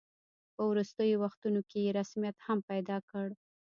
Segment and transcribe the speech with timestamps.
[0.55, 3.27] په وروستیو وختونو کې یې رسمیت هم پیدا کړ.